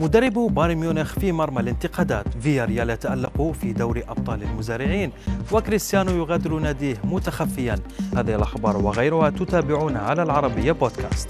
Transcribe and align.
مدرب 0.00 0.32
بايرن 0.32 0.76
ميونخ 0.76 1.18
في 1.18 1.32
مرمى 1.32 1.60
الانتقادات. 1.60 2.26
فيا 2.42 2.64
ريال 2.64 2.90
يتألق 2.90 3.52
في 3.60 3.72
دوري 3.72 4.02
أبطال 4.08 4.42
المزارعين 4.42 5.12
وكريستيانو 5.52 6.16
يغادر 6.16 6.58
ناديه 6.58 6.96
متخفيا. 7.04 7.78
هذه 8.16 8.34
الأخبار 8.34 8.76
وغيرها 8.76 9.30
تتابعونها 9.30 10.00
على 10.00 10.22
العربية 10.22 10.72
بودكاست. 10.72 11.28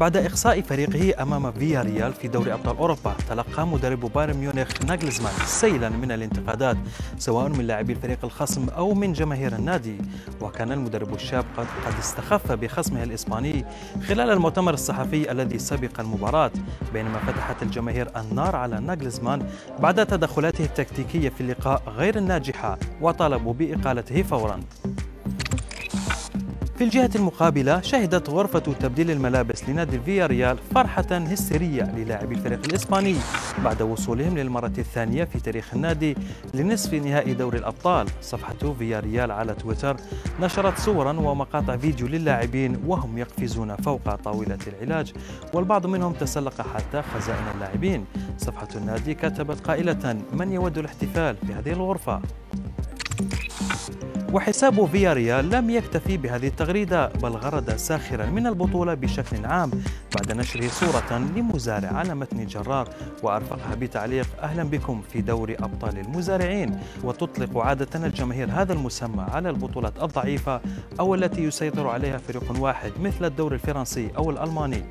بعد 0.00 0.16
إقصاء 0.16 0.60
فريقه 0.60 1.22
أمام 1.22 1.52
فيا 1.52 1.82
ريال 1.82 2.12
في 2.12 2.28
دوري 2.28 2.52
أبطال 2.52 2.76
أوروبا 2.76 3.14
تلقى 3.28 3.66
مدرب 3.66 4.12
بايرن 4.12 4.36
ميونخ 4.36 4.82
ناجلزمان 4.86 5.32
سيلا 5.44 5.88
من 5.88 6.12
الانتقادات 6.12 6.76
سواء 7.18 7.48
من 7.48 7.66
لاعبي 7.66 7.92
الفريق 7.92 8.18
الخصم 8.24 8.68
أو 8.68 8.94
من 8.94 9.12
جماهير 9.12 9.56
النادي. 9.56 9.98
وكان 10.40 10.72
المدرب 10.72 11.14
الشاب 11.14 11.44
قد, 11.56 11.66
قد 11.86 11.98
استخف 11.98 12.52
بخصمه 12.52 13.02
الإسباني 13.02 13.64
خلال 14.06 14.30
المؤتمر 14.30 14.74
الصحفي 14.74 15.32
الذي 15.32 15.58
سبق 15.58 16.00
المباراة 16.00 16.50
بينما 16.92 17.18
فتحت 17.18 17.62
الجماهير 17.62 18.10
النار 18.16 18.56
على 18.56 18.80
ناجلزمان 18.80 19.48
بعد 19.78 20.06
تدخلاته 20.06 20.64
التكتيكية 20.64 21.28
في 21.28 21.40
اللقاء 21.40 21.82
غير 21.86 22.16
الناجحة 22.16 22.78
وطالبوا 23.00 23.54
بإقالته 23.54 24.22
فوراً. 24.22 24.60
في 26.78 26.84
الجهة 26.84 27.10
المقابلة 27.14 27.80
شهدت 27.80 28.30
غرفة 28.30 28.58
تبديل 28.58 29.10
الملابس 29.10 29.68
لنادي 29.68 30.00
فيا 30.00 30.26
ريال 30.26 30.58
فرحة 30.74 31.06
هستيرية 31.10 31.82
للاعبي 31.82 32.34
الفريق 32.34 32.60
الإسباني 32.64 33.16
بعد 33.64 33.82
وصولهم 33.82 34.38
للمرة 34.38 34.72
الثانية 34.78 35.24
في 35.24 35.40
تاريخ 35.40 35.74
النادي 35.74 36.16
لنصف 36.54 36.94
نهائي 36.94 37.34
دوري 37.34 37.58
الأبطال. 37.58 38.06
صفحة 38.22 38.74
فيا 38.78 39.00
ريال 39.00 39.30
على 39.30 39.54
تويتر 39.54 39.96
نشرت 40.40 40.78
صورا 40.78 41.12
ومقاطع 41.12 41.76
فيديو 41.76 42.06
للاعبين 42.06 42.82
وهم 42.86 43.18
يقفزون 43.18 43.76
فوق 43.76 44.14
طاولة 44.14 44.58
العلاج 44.66 45.12
والبعض 45.54 45.86
منهم 45.86 46.12
تسلق 46.12 46.60
حتى 46.74 47.02
خزائن 47.02 47.44
اللاعبين. 47.54 48.04
صفحة 48.38 48.68
النادي 48.76 49.14
كتبت 49.14 49.60
قائلة 49.60 50.16
من 50.32 50.52
يود 50.52 50.78
الاحتفال 50.78 51.36
في 51.46 51.52
هذه 51.52 51.72
الغرفة؟ 51.72 52.20
وحساب 54.32 54.86
فيا 54.86 55.12
ريال 55.12 55.50
لم 55.50 55.70
يكتفي 55.70 56.16
بهذه 56.16 56.46
التغريدة 56.46 57.06
بل 57.06 57.28
غرد 57.28 57.76
ساخرا 57.76 58.26
من 58.26 58.46
البطولة 58.46 58.94
بشكل 58.94 59.46
عام 59.46 59.70
بعد 60.16 60.36
نشره 60.36 60.68
صورة 60.68 61.18
لمزارع 61.36 61.88
على 61.92 62.14
متن 62.14 62.46
جرار 62.46 62.88
وأرفقها 63.22 63.74
بتعليق 63.74 64.26
أهلا 64.42 64.62
بكم 64.62 65.02
في 65.12 65.20
دوري 65.20 65.54
أبطال 65.54 65.98
المزارعين. 65.98 66.80
وتطلق 67.04 67.58
عادة 67.58 68.06
الجماهير 68.06 68.50
هذا 68.50 68.72
المسمى 68.72 69.22
على 69.22 69.50
البطولات 69.50 70.02
الضعيفة 70.02 70.60
أو 71.00 71.14
التي 71.14 71.42
يسيطر 71.44 71.86
عليها 71.88 72.18
فريق 72.18 72.60
واحد 72.60 72.92
مثل 73.00 73.24
الدوري 73.24 73.54
الفرنسي 73.54 74.10
أو 74.16 74.30
الألماني. 74.30 74.84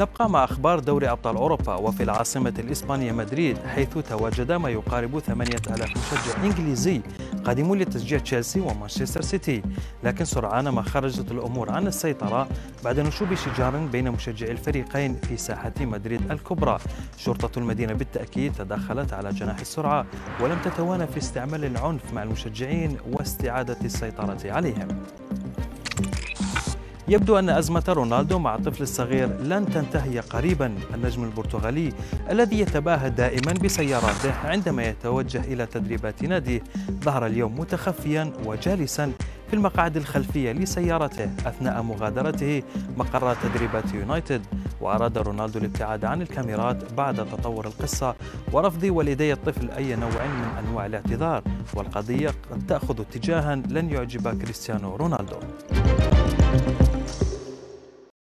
نبقى 0.00 0.30
مع 0.30 0.44
أخبار 0.44 0.78
دوري 0.78 1.10
أبطال 1.10 1.36
أوروبا. 1.36 1.74
وفي 1.74 2.02
العاصمة 2.02 2.54
الإسبانية 2.58 3.12
مدريد 3.12 3.58
حيث 3.74 3.98
تواجد 3.98 4.52
ما 4.52 4.68
يقارب 4.68 5.18
8000 5.18 5.90
مشجع 5.90 6.44
إنجليزي 6.44 7.00
قادمون 7.44 7.78
لتشجيع 7.78 8.18
تشيلسي 8.18 8.60
ومانشستر 8.60 9.22
سيتي. 9.22 9.62
لكن 10.04 10.24
سرعان 10.24 10.68
ما 10.68 10.82
خرجت 10.82 11.30
الأمور 11.30 11.70
عن 11.70 11.86
السيطرة 11.86 12.48
بعد 12.84 13.00
نشوب 13.00 13.34
شجار 13.34 13.76
بين 13.76 14.10
مشجعي 14.10 14.50
الفريقين 14.50 15.14
في 15.14 15.36
ساحة 15.36 15.72
مدريد 15.80 16.30
الكبرى. 16.30 16.78
شرطة 17.16 17.58
المدينة 17.58 17.92
بالتأكيد 17.92 18.52
تدخلت 18.52 19.12
على 19.12 19.30
جناح 19.30 19.58
السرعة 19.60 20.06
ولم 20.40 20.58
تتوانى 20.64 21.06
في 21.06 21.18
استعمال 21.18 21.64
العنف 21.64 22.12
مع 22.12 22.22
المشجعين 22.22 22.96
واستعادة 23.12 23.76
السيطرة 23.84 24.38
عليهم. 24.44 24.88
يبدو 27.08 27.38
أن 27.38 27.50
أزمة 27.50 27.84
رونالدو 27.88 28.38
مع 28.38 28.54
الطفل 28.54 28.82
الصغير 28.82 29.28
لن 29.40 29.66
تنتهي 29.66 30.20
قريبا. 30.20 30.74
النجم 30.94 31.24
البرتغالي 31.24 31.92
الذي 32.30 32.60
يتباهى 32.60 33.10
دائما 33.10 33.52
بسياراته 33.52 34.34
عندما 34.44 34.84
يتوجه 34.84 35.40
إلى 35.40 35.66
تدريبات 35.66 36.22
ناديه 36.22 36.62
ظهر 36.90 37.26
اليوم 37.26 37.60
متخفيا 37.60 38.32
وجالسا 38.46 39.12
في 39.48 39.54
المقاعد 39.54 39.96
الخلفية 39.96 40.52
لسيارته 40.52 41.30
أثناء 41.46 41.82
مغادرته 41.82 42.62
مقر 42.96 43.34
تدريبات 43.34 43.94
يونايتد. 43.94 44.42
وأراد 44.80 45.18
رونالدو 45.18 45.58
الابتعاد 45.58 46.04
عن 46.04 46.22
الكاميرات 46.22 46.92
بعد 46.92 47.16
تطور 47.16 47.66
القصة 47.66 48.14
ورفض 48.52 48.84
والدي 48.84 49.32
الطفل 49.32 49.70
أي 49.70 49.96
نوع 49.96 50.10
من 50.10 50.64
أنواع 50.66 50.86
الاعتذار. 50.86 51.42
والقضية 51.74 52.30
قد 52.50 52.66
تأخذ 52.66 53.00
اتجاها 53.00 53.56
لن 53.56 53.90
يعجب 53.90 54.42
كريستيانو 54.42 54.96
رونالدو. 54.96 55.36